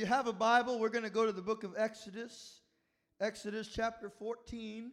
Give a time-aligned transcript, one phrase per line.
[0.00, 2.60] you have a Bible, we're going to go to the book of Exodus,
[3.20, 4.92] Exodus chapter 14.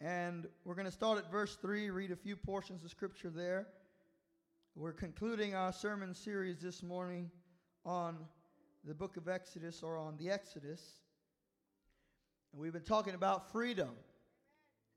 [0.00, 3.66] And we're going to start at verse 3, read a few portions of scripture there.
[4.76, 7.32] We're concluding our sermon series this morning
[7.84, 8.18] on
[8.84, 10.80] the book of Exodus or on the Exodus.
[12.52, 13.90] And we've been talking about freedom.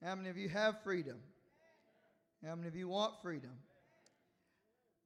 [0.04, 1.18] How many of you have freedom?
[2.46, 3.54] How many of you want freedom?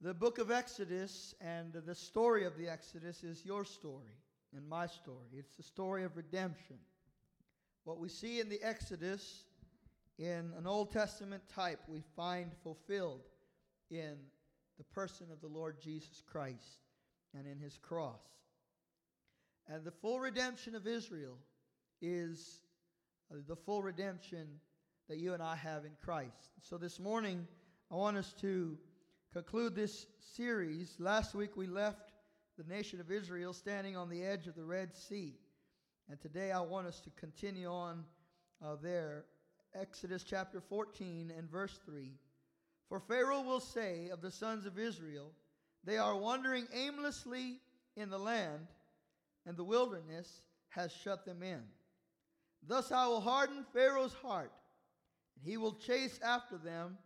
[0.02, 4.12] The book of Exodus and the story of the Exodus is your story
[4.54, 5.28] and my story.
[5.32, 6.76] It's the story of redemption.
[7.84, 9.44] What we see in the Exodus
[10.18, 13.22] in an Old Testament type, we find fulfilled
[13.90, 14.16] in
[14.76, 16.82] the person of the Lord Jesus Christ
[17.34, 18.20] and in his cross.
[19.66, 21.38] And the full redemption of Israel
[22.02, 22.60] is
[23.32, 24.46] uh, the full redemption
[25.08, 26.50] that you and I have in Christ.
[26.60, 27.46] So this morning,
[27.90, 28.76] I want us to
[29.36, 30.96] conclude this series.
[30.98, 32.10] Last week we left
[32.56, 35.34] the nation of Israel standing on the edge of the Red Sea.
[36.08, 38.02] And today I want us to continue on
[38.64, 39.26] uh, there.
[39.78, 42.14] Exodus chapter 14 and verse 3.
[42.88, 45.32] For Pharaoh will say of the sons of Israel,
[45.84, 47.60] They are wandering aimlessly
[47.94, 48.68] in the land,
[49.44, 51.60] and the wilderness has shut them in.
[52.66, 54.52] Thus I will harden Pharaoh's heart,
[55.36, 56.96] and he will chase after them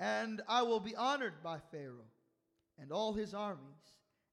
[0.00, 2.08] and I will be honored by Pharaoh
[2.80, 3.60] and all his armies,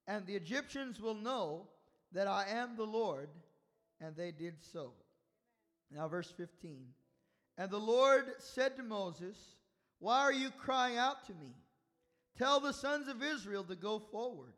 [0.08, 1.68] and the Egyptians will know
[2.14, 3.28] that I am the Lord,
[4.00, 4.94] and they did so.
[5.92, 6.86] Now, verse 15.
[7.58, 9.38] And the Lord said to Moses,
[10.00, 11.54] Why are you crying out to me?
[12.38, 14.54] Tell the sons of Israel to go forward.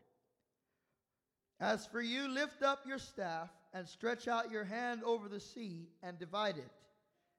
[1.60, 5.88] As for you, lift up your staff and stretch out your hand over the sea
[6.04, 6.72] and divide it.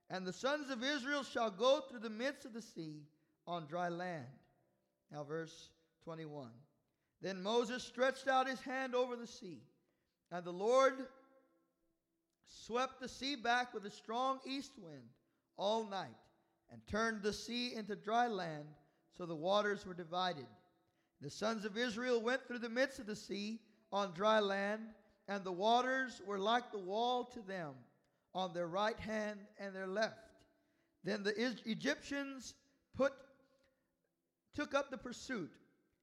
[0.09, 3.03] And the sons of Israel shall go through the midst of the sea
[3.47, 4.25] on dry land.
[5.11, 5.69] Now, verse
[6.03, 6.49] 21.
[7.21, 9.61] Then Moses stretched out his hand over the sea,
[10.31, 10.93] and the Lord
[12.45, 15.03] swept the sea back with a strong east wind
[15.57, 16.15] all night,
[16.71, 18.65] and turned the sea into dry land,
[19.17, 20.47] so the waters were divided.
[21.21, 23.59] The sons of Israel went through the midst of the sea
[23.91, 24.81] on dry land,
[25.27, 27.73] and the waters were like the wall to them
[28.33, 30.31] on their right hand and their left.
[31.03, 31.33] Then the
[31.65, 32.55] Egyptians
[32.95, 33.13] put
[34.53, 35.51] took up the pursuit,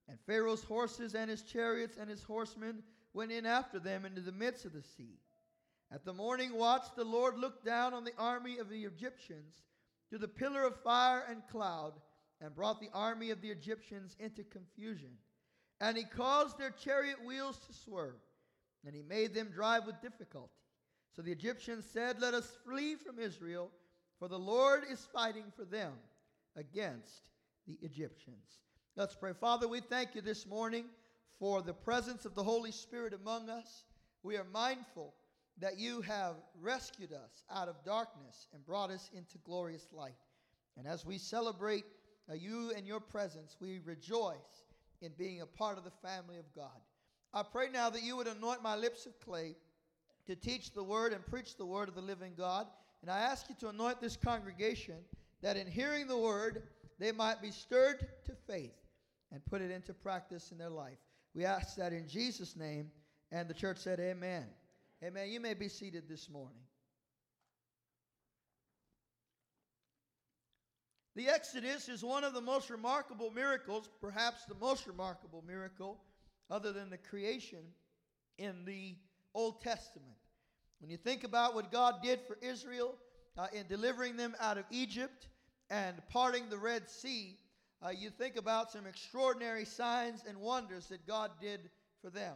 [0.08, 2.82] and Pharaoh's horses and his chariots and his horsemen
[3.12, 5.18] went in after them into the midst of the sea.
[5.90, 9.62] At the morning watch, the Lord looked down on the army of the Egyptians
[10.08, 11.94] through the pillar of fire and cloud
[12.40, 15.10] and brought the army of the Egyptians into confusion.
[15.80, 18.20] And he caused their chariot wheels to swerve,
[18.84, 20.52] and he made them drive with difficulty.
[21.14, 23.70] So the Egyptians said, Let us flee from Israel,
[24.18, 25.92] for the Lord is fighting for them
[26.56, 27.28] against
[27.68, 28.60] the Egyptians.
[28.96, 29.32] Let's pray.
[29.38, 30.86] Father, we thank you this morning
[31.38, 33.84] for the presence of the Holy Spirit among us.
[34.22, 35.14] We are mindful
[35.60, 40.16] that you have rescued us out of darkness and brought us into glorious light.
[40.78, 41.84] And as we celebrate
[42.30, 44.64] uh, you and your presence, we rejoice
[45.02, 46.80] in being a part of the family of God.
[47.34, 49.56] I pray now that you would anoint my lips of clay
[50.26, 52.66] to teach the word and preach the word of the living God.
[53.02, 54.96] And I ask you to anoint this congregation
[55.42, 56.62] that in hearing the word,
[56.98, 58.74] they might be stirred to faith
[59.32, 60.98] and put it into practice in their life.
[61.34, 62.90] We ask that in Jesus' name.
[63.30, 64.46] And the church said, Amen.
[65.04, 65.28] Amen.
[65.28, 66.58] You may be seated this morning.
[71.14, 76.00] The Exodus is one of the most remarkable miracles, perhaps the most remarkable miracle,
[76.48, 77.58] other than the creation
[78.38, 78.96] in the
[79.34, 80.16] Old Testament.
[80.80, 82.94] When you think about what God did for Israel
[83.36, 85.26] uh, in delivering them out of Egypt,
[85.70, 87.36] and parting the Red Sea,
[87.84, 91.60] uh, you think about some extraordinary signs and wonders that God did
[92.02, 92.34] for them.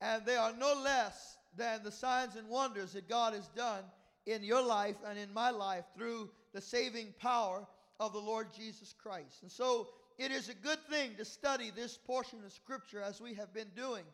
[0.00, 3.84] And they are no less than the signs and wonders that God has done
[4.26, 7.66] in your life and in my life through the saving power
[7.98, 9.42] of the Lord Jesus Christ.
[9.42, 9.88] And so
[10.18, 13.70] it is a good thing to study this portion of Scripture as we have been
[13.74, 14.04] doing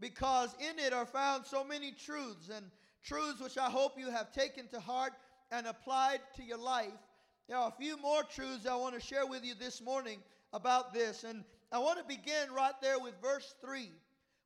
[0.00, 2.64] because in it are found so many truths and
[3.04, 5.12] truths which I hope you have taken to heart
[5.50, 6.92] and applied to your life
[7.48, 10.18] there are a few more truths I want to share with you this morning
[10.52, 11.24] about this.
[11.24, 13.90] And I want to begin right there with verse 3,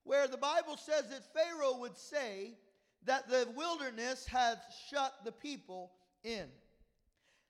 [0.05, 2.55] where the Bible says that Pharaoh would say
[3.05, 4.59] that the wilderness had
[4.89, 5.91] shut the people
[6.23, 6.47] in.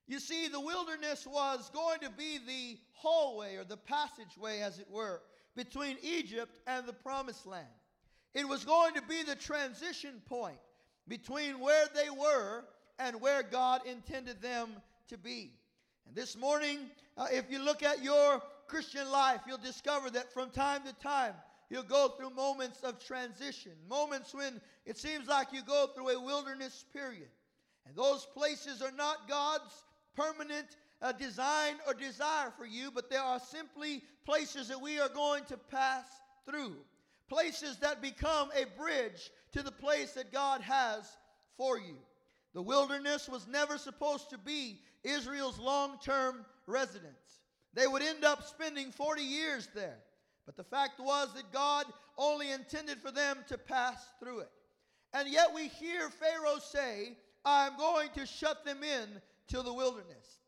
[0.09, 4.91] You see, the wilderness was going to be the hallway or the passageway, as it
[4.91, 5.21] were,
[5.55, 7.67] between Egypt and the promised land.
[8.35, 10.57] It was going to be the transition point
[11.07, 12.65] between where they were
[12.99, 14.71] and where God intended them
[15.09, 15.53] to be.
[16.07, 16.79] And this morning,
[17.17, 21.35] uh, if you look at your Christian life, you'll discover that from time to time,
[21.71, 26.21] you'll go through moments of transition, moments when it seems like you go through a
[26.21, 27.29] wilderness period.
[27.87, 29.85] And those places are not God's
[30.15, 35.09] permanent uh, design or desire for you, but they are simply places that we are
[35.09, 36.05] going to pass
[36.47, 36.77] through.
[37.29, 41.17] Places that become a bridge to the place that God has
[41.57, 41.97] for you.
[42.55, 47.41] The wilderness was never supposed to be Israel's long term residence.
[47.75, 49.99] They would end up spending 40 years there.
[50.47, 51.87] But the fact was that God
[52.19, 54.51] only intended for them to pass through it.
[55.15, 59.09] And yet we hear Pharaoh say, I'm going to shut them in
[59.49, 60.39] to the wilderness.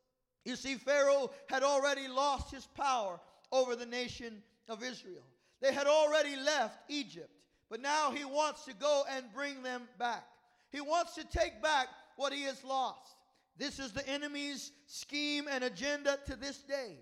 [0.43, 3.19] You see, Pharaoh had already lost his power
[3.51, 5.23] over the nation of Israel.
[5.61, 7.31] They had already left Egypt,
[7.69, 10.25] but now he wants to go and bring them back.
[10.71, 11.87] He wants to take back
[12.17, 13.14] what he has lost.
[13.57, 16.97] This is the enemy's scheme and agenda to this day.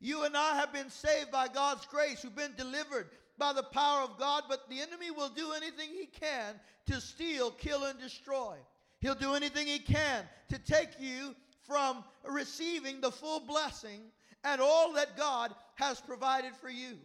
[0.00, 3.08] You and I have been saved by God's grace, we've been delivered
[3.38, 6.54] by the power of God, but the enemy will do anything he can
[6.86, 8.56] to steal, kill, and destroy.
[9.00, 11.34] He'll do anything he can to take you
[11.66, 14.00] from receiving the full blessing
[14.44, 16.98] and all that God has provided for you.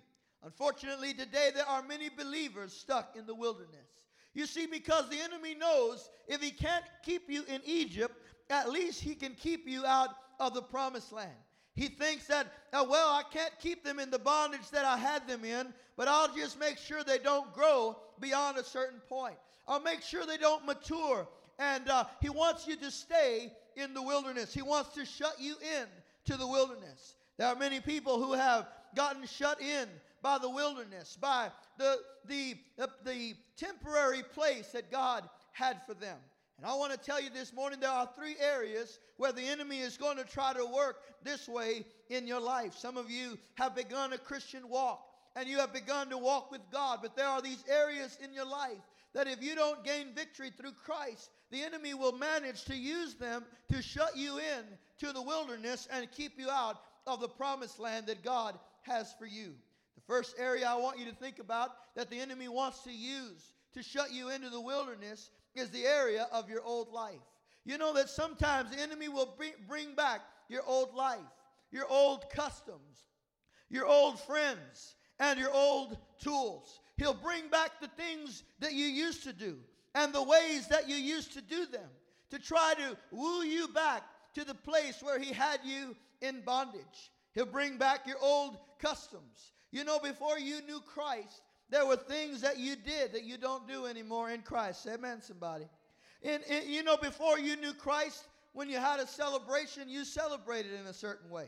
[0.44, 4.06] Unfortunately, today there are many believers stuck in the wilderness.
[4.34, 8.16] You see, because the enemy knows if he can't keep you in Egypt,
[8.50, 10.10] at least he can keep you out
[10.40, 11.30] of the promised land.
[11.76, 15.28] He thinks that, uh, well, I can't keep them in the bondage that I had
[15.28, 19.36] them in, but I'll just make sure they don't grow beyond a certain point.
[19.68, 21.28] I'll make sure they don't mature.
[21.58, 24.54] And uh, he wants you to stay in the wilderness.
[24.54, 25.86] He wants to shut you in
[26.26, 27.16] to the wilderness.
[27.38, 29.88] There are many people who have gotten shut in
[30.22, 36.18] by the wilderness, by the, the, the, the temporary place that God had for them.
[36.60, 39.80] And I want to tell you this morning there are three areas where the enemy
[39.80, 42.76] is going to try to work this way in your life.
[42.78, 45.02] Some of you have begun a Christian walk
[45.38, 48.46] and you have begun to walk with God, but there are these areas in your
[48.46, 48.82] life
[49.14, 53.46] that if you don't gain victory through Christ, the enemy will manage to use them
[53.72, 54.66] to shut you in
[54.98, 56.76] to the wilderness and keep you out
[57.08, 59.54] of the promised land that God has for you.
[59.96, 63.54] The first area I want you to think about that the enemy wants to use
[63.76, 67.16] to shut you into the wilderness is the area of your old life.
[67.66, 69.38] You know that sometimes the enemy will
[69.68, 71.20] bring back your old life,
[71.72, 73.06] your old customs,
[73.70, 76.80] your old friends, and your old tools.
[76.98, 79.58] He'll bring back the things that you used to do
[79.96, 81.90] and the ways that you used to do them
[82.32, 84.04] to try to woo you back
[84.36, 87.12] to the place where He had you in bondage.
[87.34, 89.54] He'll bring back your old customs.
[89.72, 93.68] You know, before you knew Christ, there were things that you did that you don't
[93.68, 94.88] do anymore in Christ.
[94.88, 95.66] Amen, somebody.
[96.24, 100.74] And, and you know, before you knew Christ, when you had a celebration, you celebrated
[100.74, 101.48] in a certain way.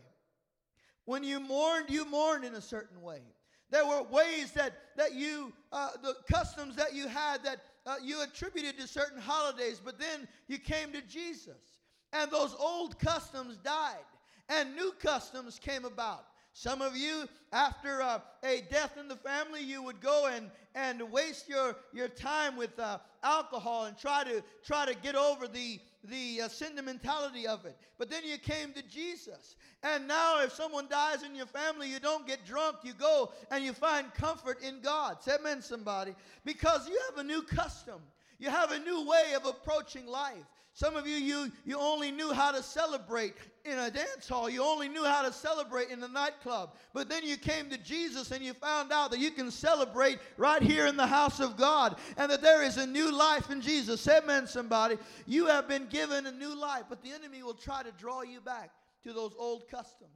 [1.06, 3.22] When you mourned, you mourned in a certain way.
[3.72, 8.22] There were ways that, that you, uh, the customs that you had that uh, you
[8.22, 11.80] attributed to certain holidays, but then you came to Jesus.
[12.14, 14.06] And those old customs died,
[14.50, 16.26] and new customs came about.
[16.54, 21.12] Some of you, after uh, a death in the family, you would go and, and
[21.12, 25.80] waste your, your time with uh, alcohol and try to try to get over the,
[26.04, 27.78] the uh, sentimentality of it.
[27.98, 29.56] But then you came to Jesus.
[29.82, 32.78] And now, if someone dies in your family, you don't get drunk.
[32.84, 35.24] You go and you find comfort in God.
[35.24, 36.16] Say amen, somebody.
[36.44, 38.02] Because you have a new custom,
[38.40, 40.36] you have a new way of approaching life.
[40.74, 43.34] Some of you, you, you only knew how to celebrate
[43.66, 44.50] in a dance hall.
[44.50, 46.76] You only knew how to celebrate in the nightclub.
[46.94, 50.62] But then you came to Jesus and you found out that you can celebrate right
[50.62, 54.08] here in the house of God and that there is a new life in Jesus.
[54.08, 54.98] Amen, somebody.
[55.28, 58.40] You have been given a new life, but the enemy will try to draw you
[58.40, 58.72] back
[59.04, 60.12] to those old customs.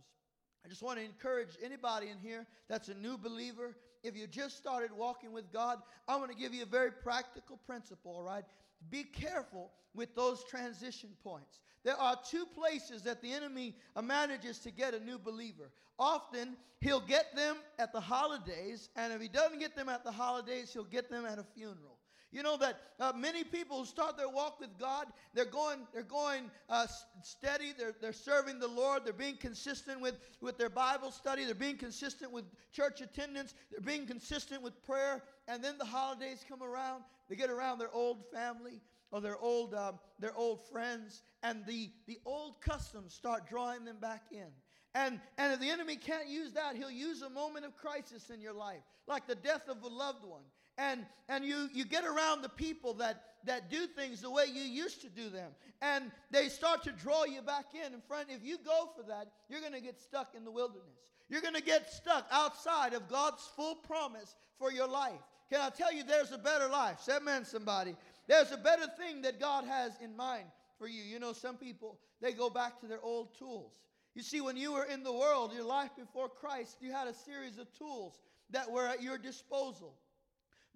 [0.65, 3.75] I just want to encourage anybody in here that's a new believer.
[4.03, 7.57] If you just started walking with God, I want to give you a very practical
[7.65, 8.45] principle, all right?
[8.89, 11.59] Be careful with those transition points.
[11.83, 15.71] There are two places that the enemy manages to get a new believer.
[15.97, 20.11] Often, he'll get them at the holidays, and if he doesn't get them at the
[20.11, 21.94] holidays, he'll get them at a funeral.
[22.35, 26.03] You know that uh, many people who start their walk with God, they're going, they're
[26.03, 26.85] going uh,
[27.23, 27.71] steady.
[27.77, 29.05] They're, they're serving the Lord.
[29.05, 31.45] They're being consistent with, with their Bible study.
[31.45, 33.53] They're being consistent with church attendance.
[33.71, 35.23] They're being consistent with prayer.
[35.47, 37.03] And then the holidays come around.
[37.29, 41.89] They get around their old family or their old, um, their old friends, and the,
[42.05, 44.47] the old customs start drawing them back in.
[44.93, 48.41] And, and if the enemy can't use that, he'll use a moment of crisis in
[48.41, 50.43] your life, like the death of a loved one.
[50.77, 54.61] And and you you get around the people that that do things the way you
[54.61, 55.51] used to do them.
[55.81, 57.93] And they start to draw you back in.
[57.93, 60.83] And friend if you go for that you're going to get stuck in the wilderness.
[61.29, 65.21] You're going to get stuck outside of god's full promise for your life.
[65.51, 66.99] Can i tell you there's a better life?
[67.01, 67.95] Say amen somebody.
[68.27, 70.45] There's a better thing that god has in mind
[70.79, 71.03] for you.
[71.03, 73.73] You know some people they go back to their old tools.
[74.15, 77.13] You see when you were in the world your life before christ you had a
[77.13, 79.93] series of tools that were at your disposal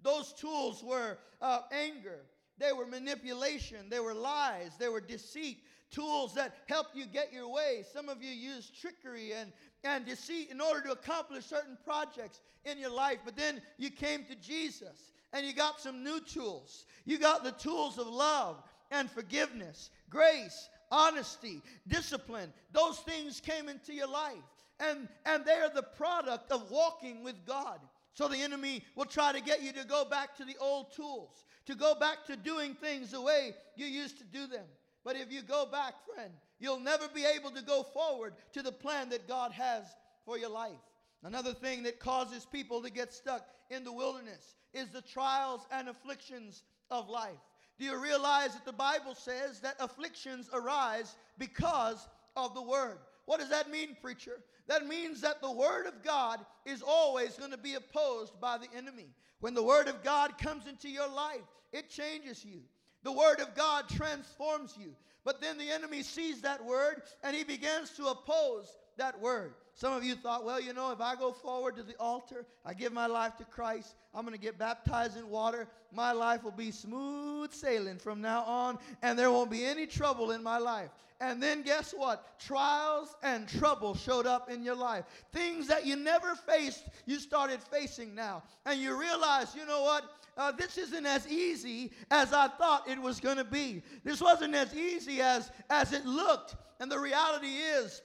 [0.02, 2.20] those tools were uh, anger,
[2.58, 5.58] they were manipulation, they were lies, they were deceit,
[5.90, 7.84] tools that help you get your way.
[7.92, 9.52] Some of you use trickery and,
[9.84, 13.18] and deceit in order to accomplish certain projects in your life.
[13.24, 16.84] But then you came to Jesus and you got some new tools.
[17.04, 22.52] You got the tools of love and forgiveness, grace, honesty, discipline.
[22.72, 24.36] Those things came into your life.
[24.80, 27.80] And, and they are the product of walking with God.
[28.14, 31.44] So the enemy will try to get you to go back to the old tools,
[31.66, 34.66] to go back to doing things the way you used to do them.
[35.04, 38.72] But if you go back, friend, you'll never be able to go forward to the
[38.72, 39.84] plan that God has
[40.24, 40.72] for your life.
[41.22, 45.88] Another thing that causes people to get stuck in the wilderness is the trials and
[45.88, 47.38] afflictions of life.
[47.78, 52.98] Do you realize that the Bible says that afflictions arise because of the word?
[53.30, 54.40] What does that mean, preacher?
[54.66, 58.66] That means that the Word of God is always going to be opposed by the
[58.76, 59.06] enemy.
[59.38, 62.62] When the Word of God comes into your life, it changes you.
[63.04, 64.96] The Word of God transforms you.
[65.24, 69.54] But then the enemy sees that Word and he begins to oppose that Word.
[69.80, 72.74] Some of you thought, well, you know, if I go forward to the altar, I
[72.74, 76.50] give my life to Christ, I'm going to get baptized in water, my life will
[76.50, 80.90] be smooth sailing from now on, and there won't be any trouble in my life.
[81.18, 82.38] And then guess what?
[82.38, 85.06] Trials and trouble showed up in your life.
[85.32, 88.42] Things that you never faced, you started facing now.
[88.66, 90.04] And you realize, you know what?
[90.36, 93.82] Uh, this isn't as easy as I thought it was going to be.
[94.04, 96.56] This wasn't as easy as, as it looked.
[96.80, 98.02] And the reality is,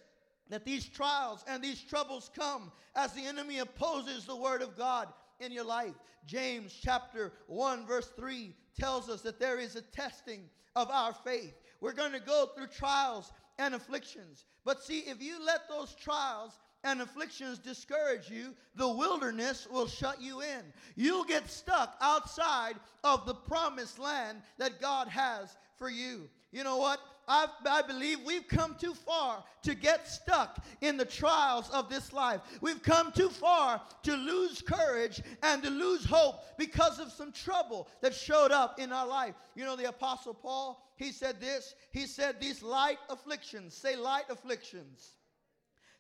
[0.50, 5.08] that these trials and these troubles come as the enemy opposes the word of God
[5.40, 5.94] in your life.
[6.26, 10.42] James chapter 1 verse 3 tells us that there is a testing
[10.76, 11.54] of our faith.
[11.82, 14.46] We're going to go through trials and afflictions.
[14.64, 20.22] But see, if you let those trials and afflictions discourage you, the wilderness will shut
[20.22, 20.62] you in.
[20.96, 26.30] You'll get stuck outside of the promised land that God has for you.
[26.52, 27.00] You know what?
[27.28, 32.14] I, I believe we've come too far to get stuck in the trials of this
[32.14, 32.42] life.
[32.62, 37.88] We've come too far to lose courage and to lose hope because of some trouble
[38.02, 39.36] that showed up in our life.
[39.56, 41.76] You know, the Apostle Paul, he said this.
[41.92, 45.16] He said, These light afflictions, say light afflictions.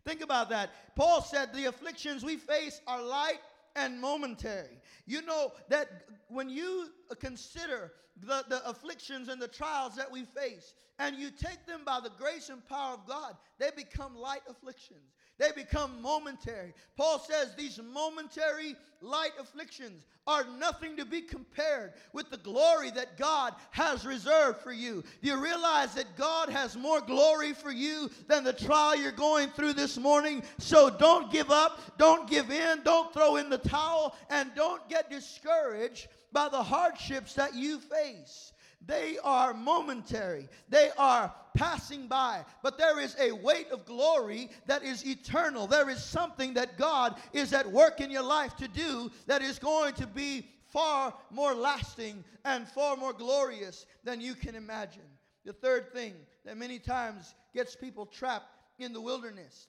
[0.05, 0.69] Think about that.
[0.95, 3.39] Paul said, The afflictions we face are light
[3.75, 4.79] and momentary.
[5.05, 5.87] You know that
[6.27, 6.89] when you
[7.19, 11.99] consider the, the afflictions and the trials that we face, and you take them by
[12.01, 15.13] the grace and power of God, they become light afflictions.
[15.37, 16.73] They become momentary.
[16.95, 23.17] Paul says these momentary light afflictions are nothing to be compared with the glory that
[23.17, 25.03] God has reserved for you.
[25.21, 29.49] Do you realize that God has more glory for you than the trial you're going
[29.49, 30.41] through this morning?
[30.57, 35.09] So don't give up, don't give in, don't throw in the towel, and don't get
[35.09, 38.53] discouraged by the hardships that you face.
[38.87, 44.83] They are momentary, they are passing by, but there is a weight of glory that
[44.83, 45.65] is eternal.
[45.65, 49.57] There is something that God is at work in your life to do that is
[49.57, 55.01] going to be far more lasting and far more glorious than you can imagine.
[55.45, 56.13] The third thing
[56.43, 59.67] that many times gets people trapped in the wilderness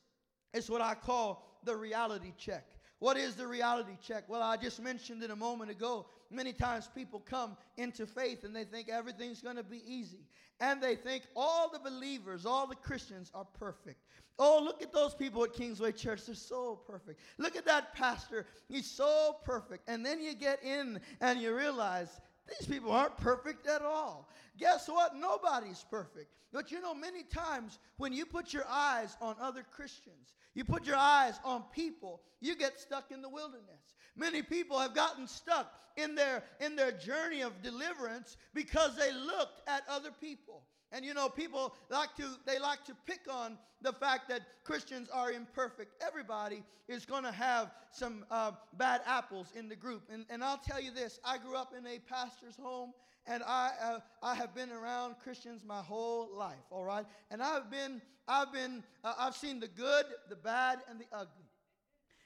[0.52, 2.66] is what I call the reality check.
[2.98, 4.24] What is the reality check?
[4.28, 8.54] Well, I just mentioned it a moment ago many times people come into faith and
[8.54, 10.26] they think everything's going to be easy.
[10.60, 14.00] And they think all the believers, all the Christians are perfect.
[14.38, 16.26] Oh, look at those people at Kingsway Church.
[16.26, 17.20] They're so perfect.
[17.38, 18.46] Look at that pastor.
[18.68, 19.88] He's so perfect.
[19.88, 24.28] And then you get in and you realize these people aren't perfect at all.
[24.58, 25.16] Guess what?
[25.16, 26.30] Nobody's perfect.
[26.52, 30.86] But you know, many times when you put your eyes on other Christians, you put
[30.86, 33.94] your eyes on people, you get stuck in the wilderness.
[34.16, 39.68] Many people have gotten stuck in their in their journey of deliverance because they looked
[39.68, 40.62] at other people.
[40.92, 45.08] And you know, people like to they like to pick on the fact that Christians
[45.12, 46.02] are imperfect.
[46.04, 50.04] Everybody is going to have some uh, bad apples in the group.
[50.12, 52.92] And, and I'll tell you this: I grew up in a pastor's home,
[53.26, 56.64] and I uh, I have been around Christians my whole life.
[56.70, 61.00] All right, and I've been I've been uh, I've seen the good, the bad, and
[61.00, 61.46] the ugly.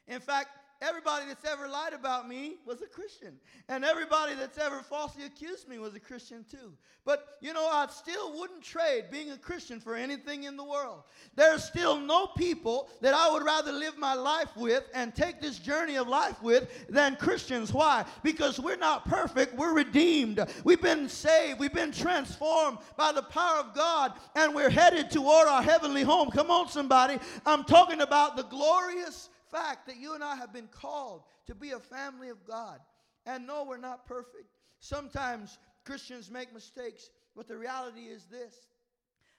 [0.07, 0.49] In fact,
[0.83, 3.35] everybody that's ever lied about me was a Christian.
[3.69, 6.73] And everybody that's ever falsely accused me was a Christian too.
[7.05, 11.03] But, you know, I still wouldn't trade being a Christian for anything in the world.
[11.35, 15.59] There's still no people that I would rather live my life with and take this
[15.59, 17.73] journey of life with than Christians.
[17.73, 18.05] Why?
[18.23, 20.45] Because we're not perfect, we're redeemed.
[20.65, 25.49] We've been saved, we've been transformed by the power of God, and we're headed toward
[25.49, 26.31] our heavenly home.
[26.31, 27.19] Come on, somebody.
[27.47, 31.71] I'm talking about the glorious fact that you and I have been called to be
[31.71, 32.81] a family of God.
[33.27, 34.59] And no, we're not perfect.
[34.81, 38.55] Sometimes Christians make mistakes, but the reality is this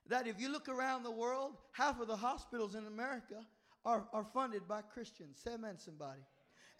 [0.07, 3.45] that if you look around the world, half of the hospitals in America
[3.85, 5.39] are, are funded by Christians.
[5.43, 6.21] Say amen, somebody.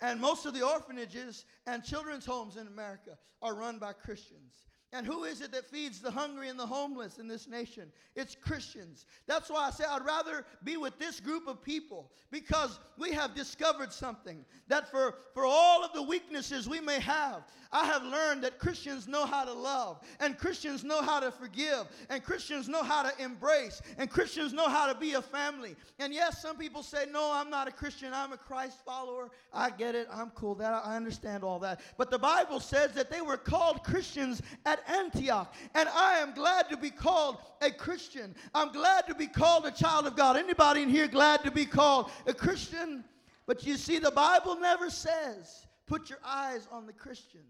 [0.02, 4.54] And most of the orphanages and children's homes in America are run by Christians.
[4.94, 7.90] And who is it that feeds the hungry and the homeless in this nation?
[8.14, 9.06] It's Christians.
[9.26, 13.34] That's why I say I'd rather be with this group of people because we have
[13.34, 18.44] discovered something that for, for all of the weaknesses we may have, I have learned
[18.44, 22.84] that Christians know how to love, and Christians know how to forgive, and Christians know
[22.84, 25.78] how to embrace, and Christians know how to be a family.
[25.98, 29.30] And yes, some people say, No, I'm not a Christian, I'm a Christ follower.
[29.54, 31.80] I get it, I'm cool, that I understand all that.
[31.98, 34.42] But the Bible says that they were called Christians
[34.88, 35.54] Antioch.
[35.74, 38.36] And I am glad to be called a Christian.
[38.54, 40.38] I'm glad to be called a child of God.
[40.38, 43.04] Anybody in here glad to be called a Christian?
[43.48, 47.44] But you see, the Bible never says, put your eyes on the Christians.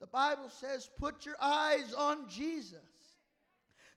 [0.00, 2.78] The Bible says, put your eyes on Jesus,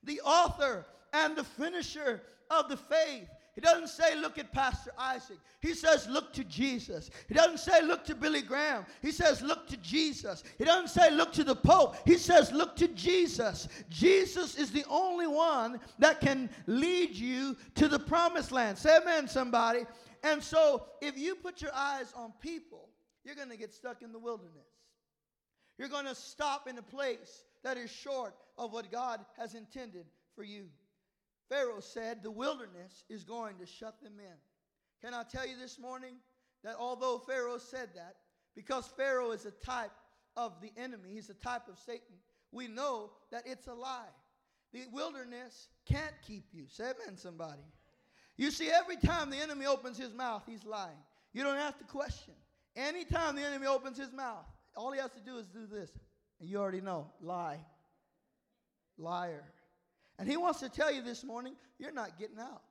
[0.03, 3.27] the author and the finisher of the faith.
[3.59, 5.37] He doesn't say, look at Pastor Isaac.
[5.59, 7.09] He says, look to Jesus.
[7.27, 8.85] He doesn't say, look to Billy Graham.
[9.01, 10.45] He says, look to Jesus.
[10.57, 11.97] He doesn't say, look to the Pope.
[12.05, 13.67] He says, look to Jesus.
[13.89, 18.77] Jesus is the only one that can lead you to the promised land.
[18.77, 19.81] Say amen, somebody.
[20.23, 22.87] And so, if you put your eyes on people,
[23.25, 24.69] you're going to get stuck in the wilderness.
[25.77, 30.05] You're going to stop in a place that is short of what God has intended
[30.33, 30.67] for you.
[31.49, 34.37] Pharaoh said the wilderness is going to shut them in.
[35.01, 36.15] Can I tell you this morning
[36.63, 38.15] that although Pharaoh said that,
[38.55, 39.91] because Pharaoh is a type
[40.37, 42.15] of the enemy, he's a type of Satan,
[42.51, 44.09] we know that it's a lie.
[44.73, 46.65] The wilderness can't keep you.
[46.67, 47.63] Say amen, somebody.
[48.37, 50.97] You see, every time the enemy opens his mouth, he's lying.
[51.33, 52.33] You don't have to question.
[52.75, 55.89] Anytime the enemy opens his mouth, all he has to do is do this.
[56.39, 57.59] And you already know lie.
[58.97, 59.43] Liar.
[60.19, 62.61] And he wants to tell you this morning, you're not getting out.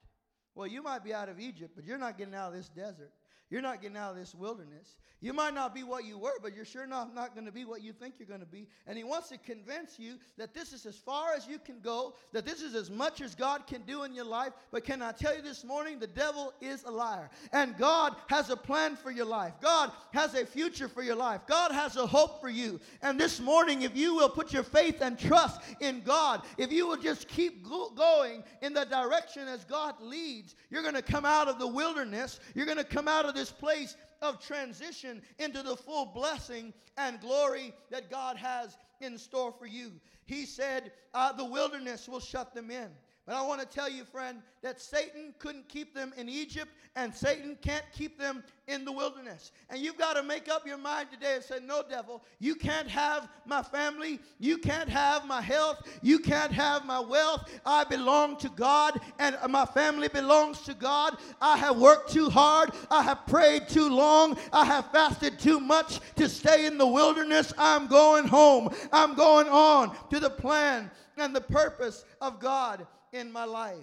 [0.54, 3.11] Well, you might be out of Egypt, but you're not getting out of this desert.
[3.50, 4.96] You're not getting out of this wilderness.
[5.20, 7.64] You might not be what you were, but you're sure enough not going to be
[7.64, 8.68] what you think you're going to be.
[8.87, 12.14] And he wants to convince you that this is as far as you can go,
[12.32, 14.52] that this is as much as God can do in your life.
[14.70, 17.30] But can I tell you this morning, the devil is a liar.
[17.52, 19.54] And God has a plan for your life.
[19.61, 21.40] God has a future for your life.
[21.48, 22.78] God has a hope for you.
[23.02, 26.87] And this morning, if you will put your faith and trust in God, if you
[26.87, 31.24] will just keep go- going in the direction as God leads, you're going to come
[31.24, 32.38] out of the wilderness.
[32.54, 37.20] You're going to come out of this place of transition into the full blessing and
[37.20, 39.92] glory that God has in store for you.
[40.27, 42.88] He said, uh, The wilderness will shut them in.
[43.28, 47.14] But I want to tell you, friend, that Satan couldn't keep them in Egypt, and
[47.14, 49.52] Satan can't keep them in the wilderness.
[49.68, 52.88] And you've got to make up your mind today and say, No, devil, you can't
[52.88, 54.18] have my family.
[54.38, 55.86] You can't have my health.
[56.00, 57.50] You can't have my wealth.
[57.66, 61.18] I belong to God, and my family belongs to God.
[61.38, 62.70] I have worked too hard.
[62.90, 64.38] I have prayed too long.
[64.54, 67.52] I have fasted too much to stay in the wilderness.
[67.58, 68.74] I'm going home.
[68.90, 73.76] I'm going on to the plan and the purpose of God in my life.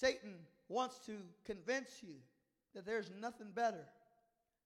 [0.00, 0.34] Satan
[0.68, 1.12] wants to
[1.44, 2.14] convince you
[2.74, 3.84] that there's nothing better.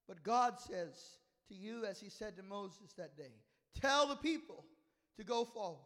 [0.09, 3.33] But God says to you, as he said to Moses that day,
[3.81, 4.64] tell the people
[5.16, 5.79] to go forward.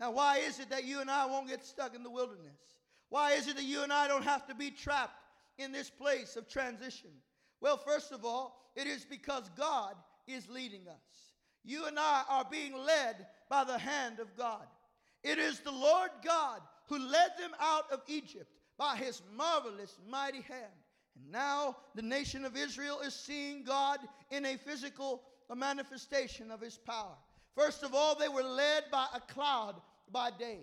[0.00, 2.60] Now, why is it that you and I won't get stuck in the wilderness?
[3.08, 5.18] Why is it that you and I don't have to be trapped
[5.58, 7.10] in this place of transition?
[7.60, 9.94] Well, first of all, it is because God
[10.26, 11.34] is leading us.
[11.64, 14.66] You and I are being led by the hand of God.
[15.22, 20.40] It is the Lord God who led them out of Egypt by his marvelous, mighty
[20.42, 20.72] hand.
[21.16, 23.98] And now the nation of Israel is seeing God
[24.30, 25.22] in a physical
[25.54, 27.16] manifestation of his power.
[27.54, 29.80] First of all, they were led by a cloud
[30.12, 30.60] by day.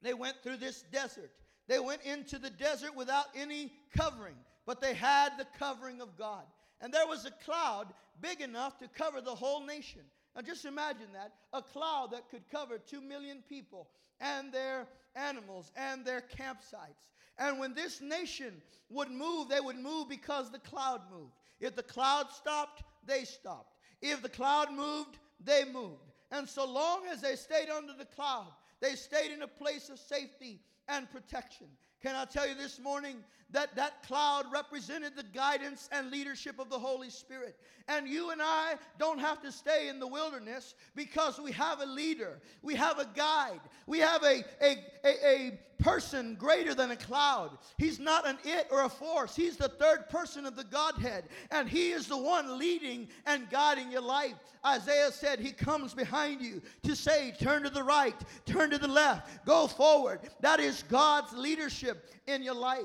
[0.00, 1.30] They went through this desert.
[1.66, 6.44] They went into the desert without any covering, but they had the covering of God.
[6.80, 10.02] And there was a cloud big enough to cover the whole nation.
[10.34, 13.88] Now just imagine that a cloud that could cover 2 million people
[14.20, 17.08] and their animals and their campsites.
[17.38, 21.32] And when this nation would move, they would move because the cloud moved.
[21.60, 23.76] If the cloud stopped, they stopped.
[24.00, 26.12] If the cloud moved, they moved.
[26.30, 28.48] And so long as they stayed under the cloud,
[28.80, 31.66] they stayed in a place of safety and protection.
[32.02, 33.16] Can I tell you this morning
[33.54, 37.56] that that cloud represented the guidance and leadership of the Holy Spirit?
[37.86, 41.86] And you and I don't have to stay in the wilderness because we have a
[41.86, 46.96] leader, we have a guide, we have a, a, a, a person greater than a
[46.96, 47.58] cloud.
[47.78, 51.68] He's not an it or a force, He's the third person of the Godhead, and
[51.68, 54.34] He is the one leading and guiding your life.
[54.66, 58.88] Isaiah said, He comes behind you to say, Turn to the right, turn to the
[58.88, 60.20] left, go forward.
[60.40, 62.84] That is God's leadership in your life.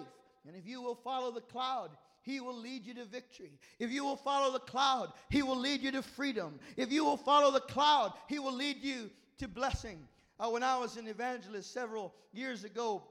[0.50, 1.92] And if you will follow the cloud,
[2.24, 3.52] he will lead you to victory.
[3.78, 6.60] If you will follow the cloud, He will lead you to freedom.
[6.76, 10.00] If you will follow the cloud, He will lead you to blessing.
[10.40, 13.04] Uh, when I was an evangelist several years ago,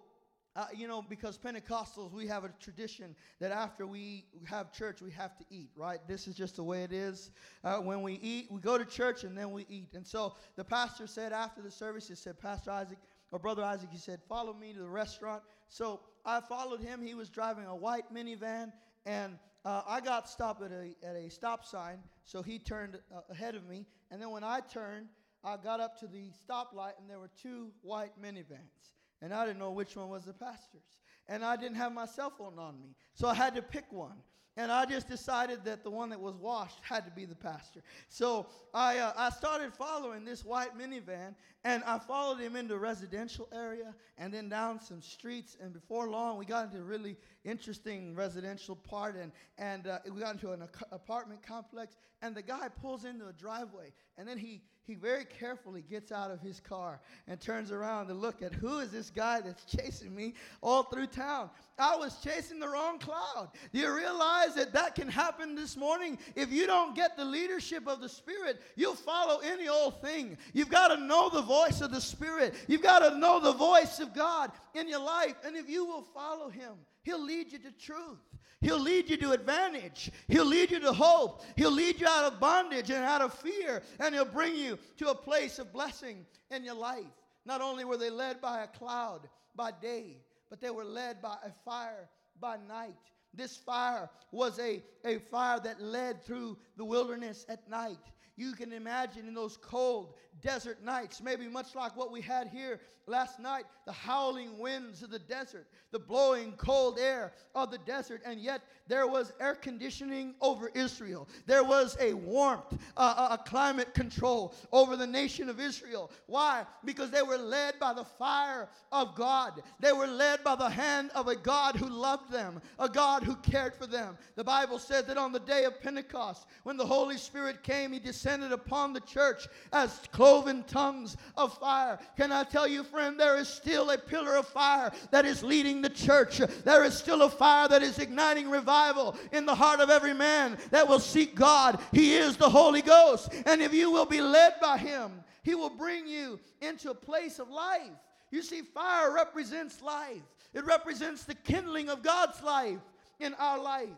[0.57, 5.11] uh, you know, because Pentecostals, we have a tradition that after we have church, we
[5.13, 6.01] have to eat, right?
[6.09, 7.31] This is just the way it is.
[7.63, 9.95] Uh, when we eat, we go to church and then we eat.
[9.95, 12.99] And so the pastor said after the service, he said, Pastor Isaac,
[13.31, 15.43] or Brother Isaac, he said, follow me to the restaurant.
[15.69, 17.01] So I followed him.
[17.01, 18.73] He was driving a white minivan
[19.07, 23.21] and uh, I got stopped at a, at a stop sign, so he turned uh,
[23.31, 23.87] ahead of me.
[24.11, 25.07] And then when I turned,
[25.43, 28.93] I got up to the stoplight, and there were two white minivans.
[29.23, 30.83] And I didn't know which one was the pastor's.
[31.27, 34.17] And I didn't have my cell phone on me, so I had to pick one.
[34.59, 37.81] And I just decided that the one that was washed had to be the pastor.
[38.09, 43.49] So I, uh, I started following this white minivan, and I followed him into residential
[43.53, 45.57] area and then down some streets.
[45.61, 50.21] And before long, we got into a really interesting residential part, and, and uh, we
[50.21, 51.97] got into an apartment complex.
[52.21, 56.31] And the guy pulls into a driveway, and then he he very carefully gets out
[56.31, 56.99] of his car
[57.29, 61.07] and turns around to look at who is this guy that's chasing me all through
[61.09, 61.51] town.
[61.79, 63.51] I was chasing the wrong cloud.
[63.73, 66.19] Do you realize that that can happen this morning?
[66.35, 70.39] If you don't get the leadership of the Spirit, you'll follow any old thing.
[70.55, 74.01] You've got to know the voice of the Spirit, you've got to know the voice
[74.01, 75.35] of God in your life.
[75.45, 76.73] And if you will follow Him,
[77.09, 78.19] He'll lead you to truth.
[78.61, 80.11] He'll lead you to advantage.
[80.29, 81.43] He'll lead you to hope.
[81.57, 83.83] He'll lead you out of bondage and out of fear.
[83.99, 87.07] And He'll bring you to a place of blessing in your life.
[87.47, 90.19] Not only were they led by a cloud by day,
[90.51, 92.93] but they were led by a fire by night.
[93.33, 97.97] This fire was a, a fire that led through the wilderness at night.
[98.37, 102.81] You can imagine in those cold desert nights, maybe much like what we had here
[103.09, 108.21] last night, the howling winds of the desert, the blowing cold air of the desert,
[108.25, 111.29] and yet there was air conditioning over Israel.
[111.47, 116.11] There was a warmth, uh, a climate control over the nation of Israel.
[116.27, 116.65] Why?
[116.85, 119.63] Because they were led by the fire of God.
[119.81, 123.37] They were led by the hand of a God who loved them, a God who
[123.37, 124.17] cared for them.
[124.37, 127.99] The Bible said that on the day of Pentecost, when the Holy Spirit came, He
[127.99, 131.99] descended upon the church as cloven tongues of fire.
[132.17, 135.81] Can I tell you, friend, there is still a pillar of fire that is leading
[135.81, 136.39] the church.
[136.65, 140.59] There is still a fire that is igniting revival in the heart of every man
[140.71, 141.81] that will seek God.
[141.93, 143.33] He is the Holy Ghost.
[143.47, 145.13] And if you will be led by Him,
[145.43, 147.97] He will bring you into a place of life.
[148.31, 150.21] You see, fire represents life,
[150.53, 152.81] it represents the kindling of God's life
[153.19, 153.89] in our life.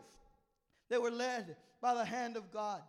[0.90, 2.82] They were led by the hand of God,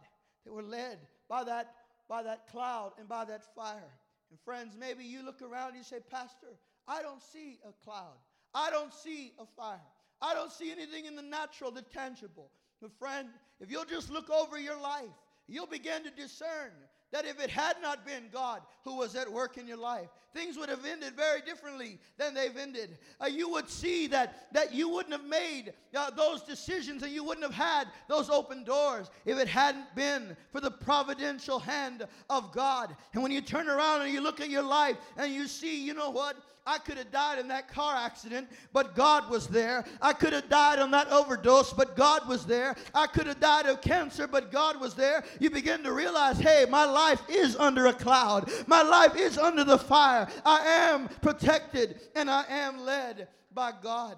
[0.45, 1.73] they were led by that,
[2.11, 3.93] by that cloud and by that fire.
[4.29, 8.17] And friends, maybe you look around and you say, Pastor, I don't see a cloud.
[8.53, 9.79] I don't see a fire.
[10.21, 12.51] I don't see anything in the natural, the tangible.
[12.81, 13.29] But friend,
[13.61, 15.05] if you'll just look over your life,
[15.47, 16.71] you'll begin to discern
[17.13, 20.57] that if it had not been God who was at work in your life, things
[20.57, 22.97] would have ended very differently than they've ended.
[23.19, 27.23] Uh, you would see that, that you wouldn't have made uh, those decisions and you
[27.23, 32.51] wouldn't have had those open doors if it hadn't been for the providential hand of
[32.51, 32.95] God.
[33.13, 35.93] And when you turn around and you look at your life and you see, you
[35.93, 36.37] know what?
[36.65, 39.83] I could have died in that car accident, but God was there.
[39.99, 42.75] I could have died on that overdose, but God was there.
[42.93, 45.23] I could have died of cancer, but God was there.
[45.39, 48.51] You begin to realize, hey, my life is under a cloud.
[48.67, 50.20] My life is under the fire.
[50.45, 54.17] I am protected and I am led by God.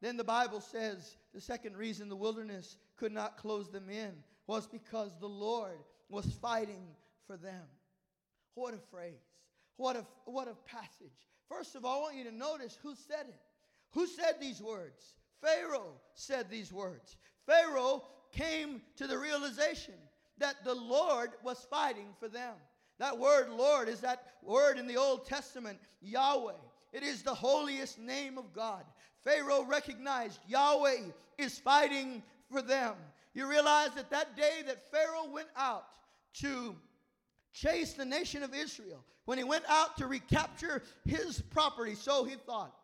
[0.00, 4.12] Then the Bible says the second reason the wilderness could not close them in
[4.46, 6.86] was because the Lord was fighting
[7.26, 7.64] for them.
[8.54, 9.14] What a phrase.
[9.76, 11.28] What a, what a passage.
[11.48, 13.40] First of all, I want you to notice who said it.
[13.92, 15.14] Who said these words?
[15.40, 17.16] Pharaoh said these words.
[17.46, 19.94] Pharaoh came to the realization
[20.38, 22.54] that the Lord was fighting for them.
[22.98, 26.52] That word Lord is that word in the Old Testament, Yahweh.
[26.92, 28.84] it is the holiest name of God.
[29.24, 32.94] Pharaoh recognized Yahweh is fighting for them.
[33.34, 35.84] You realize that that day that Pharaoh went out
[36.34, 36.74] to
[37.52, 42.36] chase the nation of Israel, when he went out to recapture his property, so he
[42.46, 42.74] thought,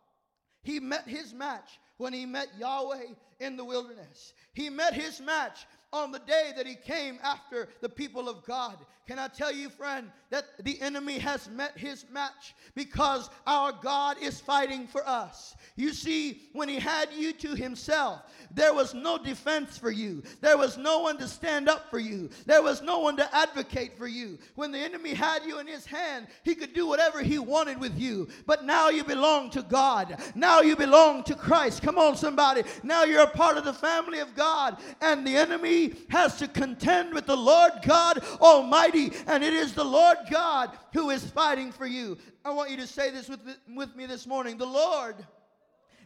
[0.63, 3.07] he met his match when he met Yahweh
[3.41, 4.35] in the wilderness.
[4.53, 8.77] He met his match on the day that he came after the people of God.
[9.07, 14.17] Can I tell you, friend, that the enemy has met his match because our God
[14.21, 15.55] is fighting for us.
[15.77, 20.57] You see, when he had you to himself, there was no defense for you, there
[20.57, 24.07] was no one to stand up for you, there was no one to advocate for
[24.07, 24.39] you.
[24.55, 27.99] When the enemy had you in his hand, he could do whatever he wanted with
[27.99, 28.29] you.
[28.47, 31.83] But now you belong to God, now you belong to Christ.
[31.83, 32.63] Come on, somebody.
[32.83, 37.13] Now you're a part of the family of God, and the enemy has to contend
[37.15, 41.87] with the Lord God Almighty, and it is the Lord God who is fighting for
[41.87, 42.19] you.
[42.45, 43.41] I want you to say this with,
[43.75, 44.57] with me this morning.
[44.59, 45.17] The Lord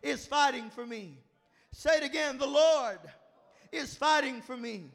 [0.02, 1.18] is fighting for me.
[1.72, 2.38] Say it again.
[2.38, 2.98] The Lord
[3.72, 4.90] is fighting for me.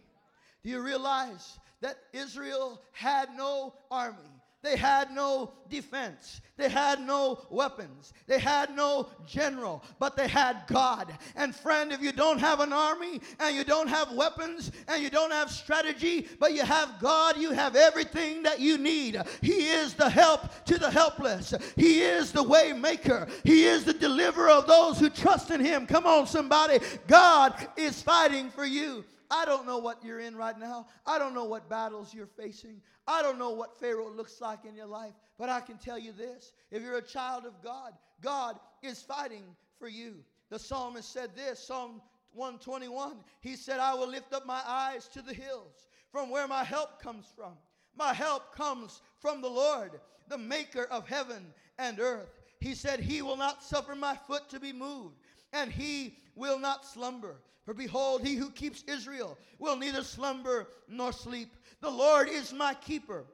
[0.64, 4.33] Do you realize that Israel had no army?
[4.64, 6.40] They had no defense.
[6.56, 8.14] They had no weapons.
[8.28, 11.14] They had no general, but they had God.
[11.36, 15.10] And friend, if you don't have an army and you don't have weapons and you
[15.10, 19.22] don't have strategy, but you have God, you have everything that you need.
[19.42, 21.54] He is the help to the helpless.
[21.76, 23.28] He is the way maker.
[23.44, 25.86] He is the deliverer of those who trust in him.
[25.86, 26.80] Come on somebody.
[27.06, 29.04] God is fighting for you.
[29.32, 30.88] I don't know what you're in right now.
[31.06, 32.82] I don't know what battles you're facing.
[33.08, 36.12] I don't know what Pharaoh looks like in your life, but I can tell you
[36.12, 36.54] this.
[36.72, 39.44] If you're a child of God, God is fighting
[39.78, 40.16] for you.
[40.50, 42.02] The psalmist said this Psalm
[42.34, 43.18] 121.
[43.42, 47.02] He said, I will lift up my eyes to the hills from where my help
[47.02, 47.54] comes from.
[47.96, 52.40] My help comes from the Lord, the maker of heaven and earth.
[52.60, 55.16] He said, He will not suffer my foot to be moved,
[55.52, 57.36] and He will not slumber.
[57.66, 61.56] For behold, he who keeps Israel will neither slumber nor sleep.
[61.82, 63.26] The Lord is my keeper.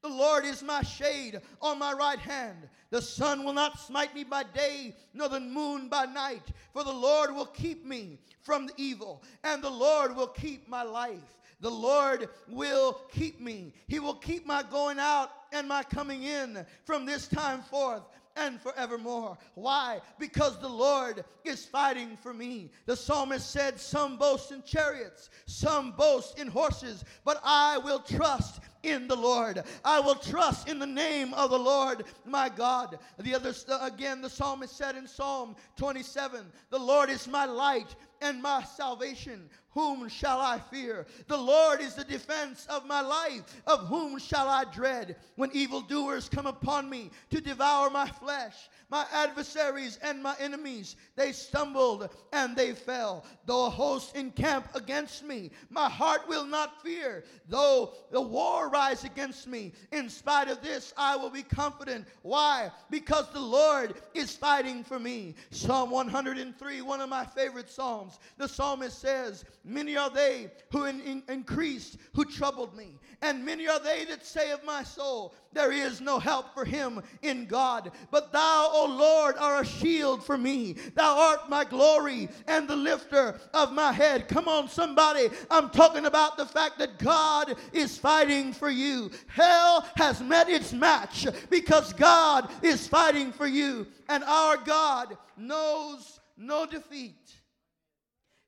[0.00, 2.68] The Lord is my shade on my right hand.
[2.90, 6.52] The sun will not smite me by day, nor the moon by night.
[6.72, 10.84] For the Lord will keep me from the evil, and the Lord will keep my
[10.84, 11.38] life.
[11.60, 13.74] The Lord will keep me.
[13.88, 18.04] He will keep my going out and my coming in from this time forth
[18.38, 19.36] and forevermore.
[19.54, 20.00] Why?
[20.18, 22.70] Because the Lord is fighting for me.
[22.86, 28.60] The psalmist said, Some boast in chariots, some boast in horses, but I will trust
[28.82, 29.62] in the Lord.
[29.84, 32.98] I will trust in the name of the Lord my God.
[33.18, 38.42] The other again the psalmist said in Psalm 27, the Lord is my light and
[38.42, 39.48] my salvation.
[39.72, 41.06] Whom shall I fear?
[41.26, 43.42] The Lord is the defense of my life.
[43.66, 45.16] Of whom shall I dread?
[45.36, 48.54] When evildoers come upon me to devour my flesh,
[48.90, 53.26] my adversaries and my enemies, they stumbled and they fell.
[53.44, 57.24] Though a host encamp against me, my heart will not fear.
[57.48, 62.06] Though the war rise against me, in spite of this, I will be confident.
[62.22, 62.70] Why?
[62.88, 65.34] Because the Lord is fighting for me.
[65.50, 68.18] Psalm 103, one of my favorite psalms.
[68.38, 72.98] The psalmist says, Many are they who in, in, increased, who troubled me.
[73.20, 77.02] And many are they that say of my soul, There is no help for him
[77.20, 77.92] in God.
[78.10, 80.72] But thou, O Lord, are a shield for me.
[80.94, 84.26] Thou art my glory and the lifter of my head.
[84.26, 85.28] Come on, somebody.
[85.50, 89.10] I'm talking about the fact that God is fighting for you.
[89.26, 93.86] Hell has met its match because God is fighting for you.
[94.08, 97.34] And our God knows no defeat,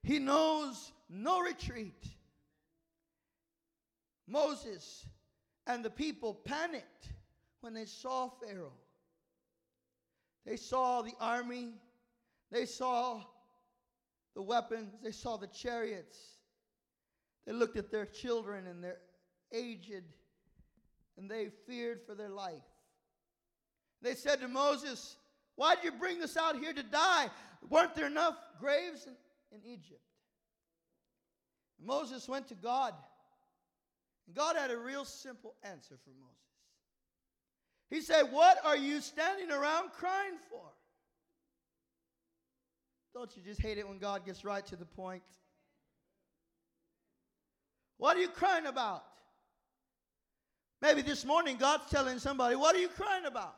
[0.03, 2.07] He knows no retreat.
[4.27, 5.07] Moses
[5.67, 7.09] and the people panicked
[7.61, 8.73] when they saw Pharaoh.
[10.47, 11.75] They saw the army,
[12.51, 13.23] they saw
[14.35, 16.19] the weapons, they saw the chariots.
[17.47, 18.99] They looked at their children and their
[19.53, 20.05] aged,
[21.19, 22.63] and they feared for their life.
[24.01, 25.17] They said to Moses,
[25.57, 27.29] Why did you bring us out here to die?
[27.69, 29.15] Weren't there enough graves in,
[29.53, 30.01] in Egypt?
[31.83, 32.95] Moses went to God
[34.35, 36.37] God had a real simple answer for Moses.
[37.89, 40.63] He said, What are you standing around crying for?
[43.13, 45.23] Don't you just hate it when God gets right to the point?
[47.97, 49.03] What are you crying about?
[50.81, 53.57] Maybe this morning God's telling somebody, What are you crying about?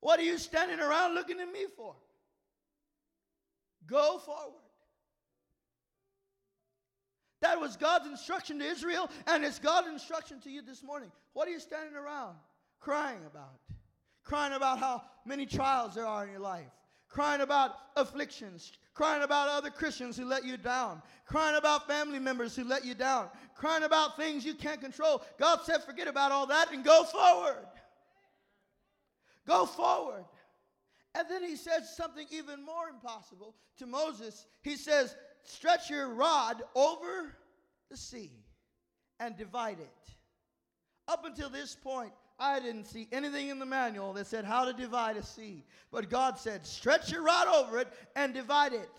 [0.00, 1.94] What are you standing around looking at me for?
[3.86, 4.63] Go forward.
[7.44, 11.12] That was God's instruction to Israel, and it's God's instruction to you this morning.
[11.34, 12.34] What are you standing around
[12.80, 13.60] crying about?
[14.24, 16.66] crying about how many trials there are in your life,
[17.08, 22.56] crying about afflictions, crying about other Christians who let you down, crying about family members
[22.56, 25.22] who let you down, crying about things you can't control.
[25.38, 27.66] God said, forget about all that and go forward.
[29.46, 30.24] Go forward.
[31.14, 34.46] And then he says something even more impossible to Moses.
[34.62, 37.34] He says, stretch your rod over
[37.90, 38.32] the sea
[39.20, 40.14] and divide it.
[41.06, 44.72] Up until this point, I didn't see anything in the manual that said how to
[44.72, 45.64] divide a sea.
[45.92, 48.90] But God said, stretch your rod over it and divide it.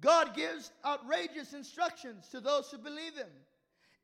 [0.00, 3.28] God gives outrageous instructions to those who believe Him.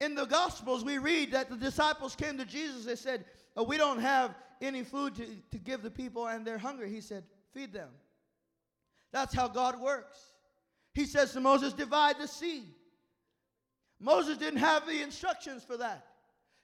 [0.00, 2.86] In the Gospels, we read that the disciples came to Jesus.
[2.86, 3.24] They said,
[3.56, 6.90] oh, We don't have any food to, to give the people, and they're hungry.
[6.90, 7.90] He said, Feed them.
[9.12, 10.18] That's how God works.
[10.94, 12.64] He says to Moses, Divide the sea.
[14.00, 16.06] Moses didn't have the instructions for that.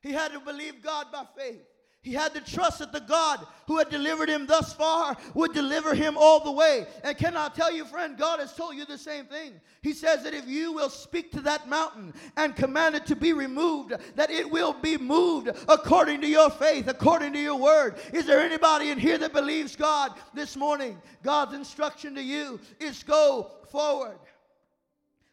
[0.00, 1.66] He had to believe God by faith.
[2.07, 5.92] He had to trust that the God who had delivered him thus far would deliver
[5.92, 6.87] him all the way.
[7.03, 9.55] And can I tell you, friend, God has told you the same thing.
[9.83, 13.33] He says that if you will speak to that mountain and command it to be
[13.33, 17.97] removed, that it will be moved according to your faith, according to your word.
[18.12, 21.03] Is there anybody in here that believes God this morning?
[21.25, 24.21] God's instruction to you is go forward.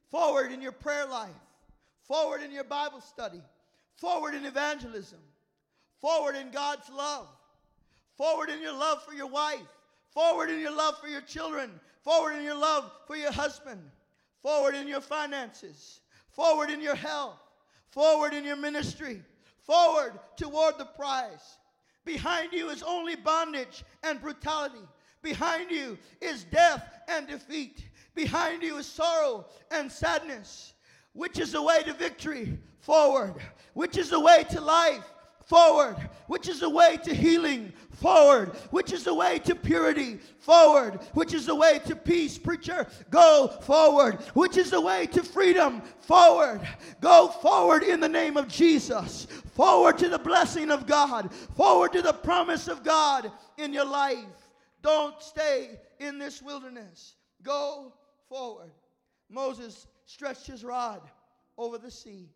[0.09, 1.29] Forward in your prayer life,
[2.07, 3.43] forward in your Bible study,
[3.97, 5.19] forward in evangelism,
[6.03, 7.29] forward in God's love,
[8.17, 9.61] forward in your love for your wife,
[10.09, 11.71] forward in your love for your children,
[12.03, 13.79] forward in your love for your husband,
[14.41, 17.39] forward in your finances, forward in your health,
[17.87, 19.23] forward in your ministry,
[19.61, 21.57] forward toward the prize.
[22.03, 24.85] Behind you is only bondage and brutality.
[25.21, 27.81] Behind you is death and defeat.
[28.13, 30.73] Behind you is sorrow and sadness.
[31.13, 32.57] Which is the way to victory?
[32.83, 33.35] forward,
[33.73, 35.12] which is the way to life,
[35.45, 35.95] forward,
[36.27, 41.33] which is the way to healing, forward, which is the way to purity, forward, which
[41.33, 46.61] is the way to peace, preacher, go forward, which is the way to freedom, forward,
[47.01, 52.01] go forward in the name of Jesus, forward to the blessing of God, forward to
[52.01, 54.49] the promise of God in your life.
[54.81, 57.15] Don't stay in this wilderness.
[57.41, 57.93] Go
[58.27, 58.71] forward.
[59.29, 61.01] Moses stretched his rod
[61.57, 62.29] over the sea.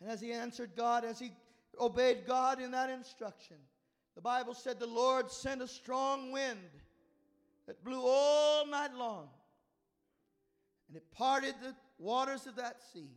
[0.00, 1.32] And as he answered God, as he
[1.80, 3.56] obeyed God in that instruction,
[4.14, 6.58] the Bible said the Lord sent a strong wind
[7.66, 9.28] that blew all night long.
[10.88, 13.10] And it parted the waters of that sea.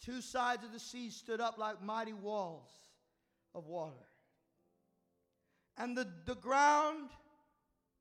[0.00, 2.70] Two sides of the sea stood up like mighty walls
[3.54, 3.94] of water.
[5.76, 7.10] And the, the ground,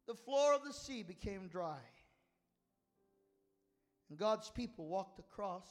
[0.07, 1.79] the floor of the sea became dry.
[4.09, 5.67] And God's people walked across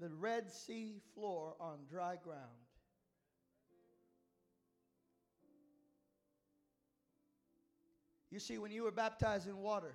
[0.00, 2.40] the Red Sea floor on dry ground.
[8.30, 9.94] You see, when you were baptized in water,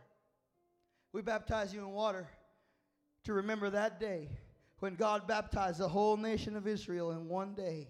[1.13, 2.27] we baptized you in water
[3.23, 4.29] to remember that day
[4.79, 7.87] when God baptized the whole nation of Israel in one day.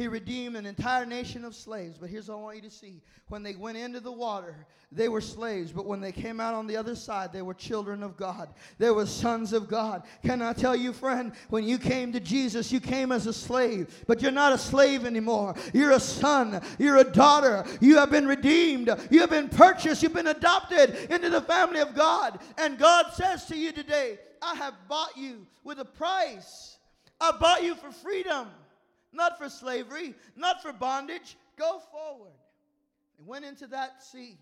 [0.00, 1.98] He redeemed an entire nation of slaves.
[1.98, 3.02] But here's what I want you to see.
[3.28, 5.72] When they went into the water, they were slaves.
[5.72, 8.48] But when they came out on the other side, they were children of God.
[8.78, 10.04] They were sons of God.
[10.24, 13.94] Can I tell you, friend, when you came to Jesus, you came as a slave.
[14.06, 15.54] But you're not a slave anymore.
[15.74, 16.62] You're a son.
[16.78, 17.66] You're a daughter.
[17.82, 18.88] You have been redeemed.
[19.10, 20.02] You have been purchased.
[20.02, 22.40] You've been adopted into the family of God.
[22.56, 26.78] And God says to you today, I have bought you with a price.
[27.20, 28.48] I bought you for freedom
[29.12, 31.36] not for slavery, not for bondage.
[31.56, 32.32] Go forward.
[33.18, 34.38] They went into that sea.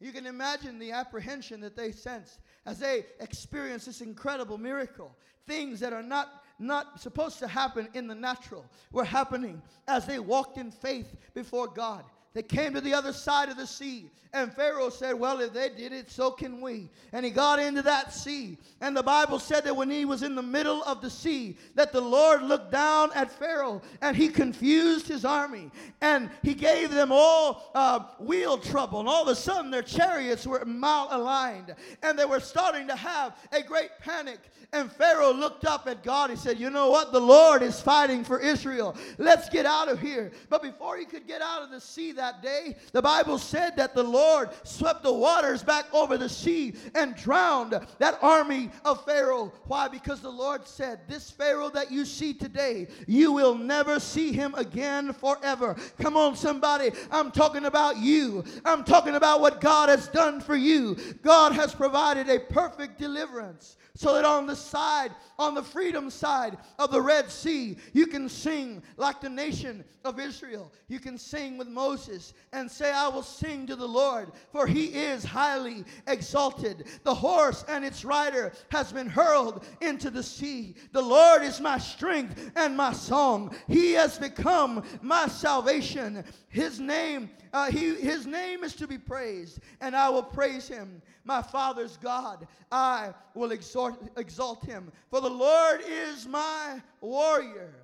[0.00, 5.16] You can imagine the apprehension that they sensed as they experienced this incredible miracle.
[5.46, 10.18] Things that are not, not supposed to happen in the natural were happening as they
[10.18, 12.04] walked in faith before God.
[12.34, 14.10] They came to the other side of the sea.
[14.34, 16.88] And Pharaoh said, Well, if they did it, so can we.
[17.12, 18.56] And he got into that sea.
[18.80, 21.92] And the Bible said that when he was in the middle of the sea, that
[21.92, 25.70] the Lord looked down at Pharaoh and he confused his army.
[26.00, 29.00] And he gave them all uh, wheel trouble.
[29.00, 31.76] And all of a sudden, their chariots were malaligned.
[32.02, 34.38] And they were starting to have a great panic.
[34.72, 36.30] And Pharaoh looked up at God.
[36.30, 37.12] He said, You know what?
[37.12, 38.96] The Lord is fighting for Israel.
[39.18, 40.32] Let's get out of here.
[40.48, 42.76] But before he could get out of the sea, that day.
[42.92, 47.84] The Bible said that the Lord swept the waters back over the sea and drowned
[47.98, 49.52] that army of Pharaoh.
[49.64, 49.88] Why?
[49.88, 54.54] Because the Lord said, This Pharaoh that you see today, you will never see him
[54.54, 55.74] again forever.
[56.00, 56.92] Come on, somebody.
[57.10, 58.44] I'm talking about you.
[58.64, 60.96] I'm talking about what God has done for you.
[61.22, 66.56] God has provided a perfect deliverance so that on the side, on the freedom side
[66.78, 70.72] of the Red Sea, you can sing like the nation of Israel.
[70.88, 74.86] You can sing with Moses and say, I will sing to the Lord, for he
[74.86, 76.86] is highly exalted.
[77.04, 80.74] The horse and its rider has been hurled into the sea.
[80.92, 83.54] The Lord is my strength and my song.
[83.68, 86.24] He has become my salvation.
[86.48, 91.02] His name, uh, he, his name is to be praised, and I will praise him
[91.24, 92.46] my father's God.
[92.70, 93.52] I will
[93.88, 94.92] exhort, exalt him.
[95.10, 97.74] For the Lord is my warrior.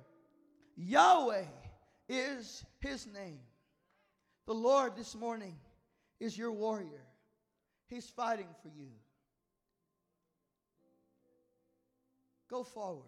[0.75, 1.45] Yahweh
[2.07, 3.39] is his name.
[4.47, 5.55] The Lord this morning
[6.19, 7.05] is your warrior.
[7.87, 8.89] He's fighting for you.
[12.49, 13.05] Go forward.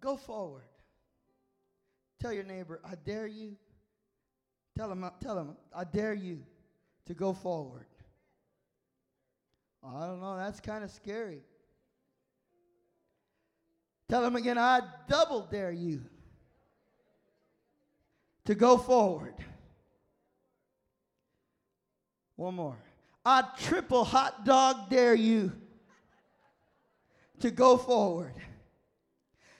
[0.00, 0.62] Go forward.
[2.20, 3.56] Tell your neighbor, I dare you.
[4.76, 6.42] Tell him, tell him, I dare you
[7.06, 7.86] to go forward.
[9.94, 11.42] I don't know, that's kind of scary.
[14.08, 16.02] Tell him again, I double dare you
[18.44, 19.34] to go forward.
[22.36, 22.76] One more.
[23.24, 25.52] I triple hot dog dare you
[27.40, 28.34] to go forward.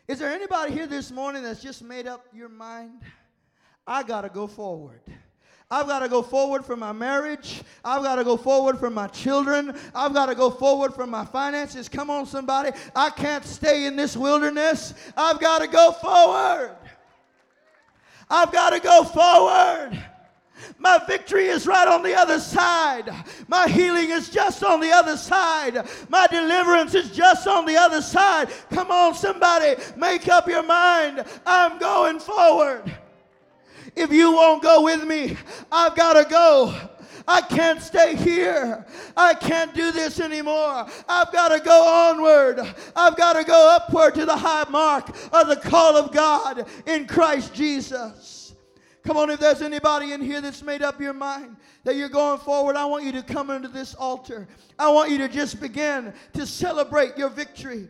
[0.06, 3.02] Is there anybody here this morning that's just made up your mind?
[3.86, 5.00] I got to go forward.
[5.68, 7.62] I've got to go forward for my marriage.
[7.84, 9.76] I've got to go forward for my children.
[9.94, 11.88] I've got to go forward for my finances.
[11.88, 12.70] Come on, somebody.
[12.94, 14.94] I can't stay in this wilderness.
[15.16, 16.76] I've got to go forward.
[18.30, 20.04] I've got to go forward.
[20.78, 23.12] My victory is right on the other side.
[23.48, 25.86] My healing is just on the other side.
[26.08, 28.50] My deliverance is just on the other side.
[28.70, 31.24] Come on, somebody, make up your mind.
[31.44, 32.96] I'm going forward.
[33.96, 35.36] If you won't go with me,
[35.72, 36.74] I've got to go.
[37.28, 38.86] I can't stay here.
[39.16, 40.86] I can't do this anymore.
[41.08, 42.60] I've got to go onward.
[42.94, 47.06] I've got to go upward to the high mark of the call of God in
[47.06, 48.54] Christ Jesus.
[49.02, 52.38] Come on, if there's anybody in here that's made up your mind that you're going
[52.40, 54.48] forward, I want you to come into this altar.
[54.78, 57.88] I want you to just begin to celebrate your victory.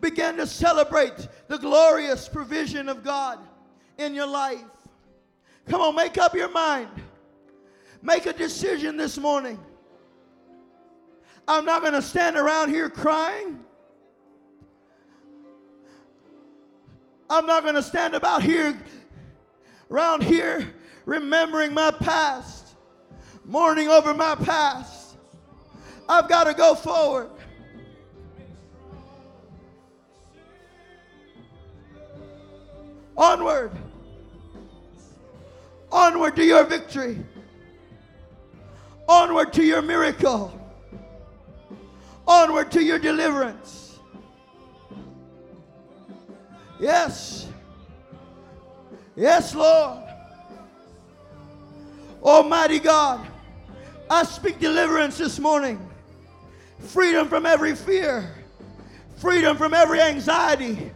[0.00, 3.38] Begin to celebrate the glorious provision of God
[3.96, 4.60] in your life.
[5.68, 6.88] Come on, make up your mind.
[8.00, 9.58] Make a decision this morning.
[11.46, 13.60] I'm not going to stand around here crying.
[17.30, 18.78] I'm not going to stand about here,
[19.90, 20.72] around here,
[21.04, 22.74] remembering my past,
[23.44, 25.16] mourning over my past.
[26.08, 27.30] I've got to go forward.
[33.16, 33.72] Onward.
[36.08, 37.18] Onward to your victory.
[39.06, 40.58] Onward to your miracle.
[42.26, 43.98] Onward to your deliverance.
[46.80, 47.50] Yes.
[49.16, 50.02] Yes, Lord.
[52.22, 53.28] Almighty God,
[54.08, 55.78] I speak deliverance this morning.
[56.78, 58.34] Freedom from every fear.
[59.16, 60.90] Freedom from every anxiety.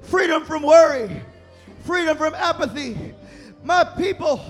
[0.00, 1.20] Freedom from worry.
[1.84, 3.14] Freedom from apathy
[3.64, 4.44] my people.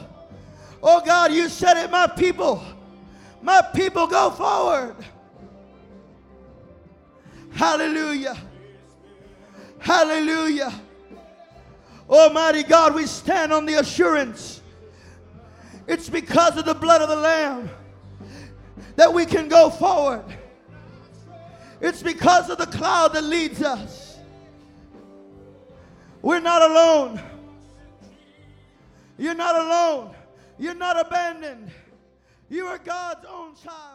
[0.87, 2.62] Oh God, you said it, my people.
[3.41, 4.95] My people go forward.
[7.55, 8.37] Hallelujah.
[9.78, 10.74] Hallelujah.
[12.07, 14.61] Almighty God, we stand on the assurance.
[15.87, 17.70] It's because of the blood of the Lamb
[18.97, 20.24] that we can go forward.
[21.80, 24.18] It's because of the cloud that leads us.
[26.20, 27.22] We're not alone.
[29.16, 30.14] You're not alone.
[30.59, 31.71] You're not abandoned.
[32.49, 33.93] You are God's own child.